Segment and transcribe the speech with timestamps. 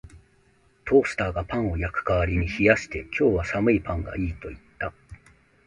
[0.85, 4.93] トースターがパンを焼く代わりに冷やして、「今日は寒いパンがいい」と言った